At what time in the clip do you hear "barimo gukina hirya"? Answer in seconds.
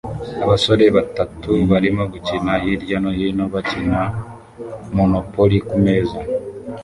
1.71-2.97